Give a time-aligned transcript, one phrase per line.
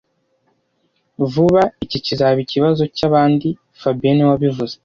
[1.31, 4.75] Vuba, iki kizaba ikibazo cyabandi fabien niwe wabivuze